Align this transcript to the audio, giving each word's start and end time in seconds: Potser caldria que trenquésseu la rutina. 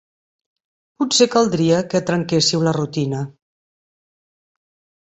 Potser 1.03 1.27
caldria 1.35 1.83
que 1.93 2.03
trenquésseu 2.09 2.67
la 2.71 2.75
rutina. 2.81 3.23